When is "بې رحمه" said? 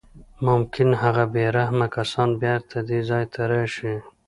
1.33-1.87